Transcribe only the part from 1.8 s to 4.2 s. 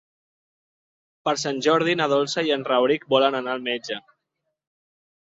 na Dolça i en Rauric volen anar al metge.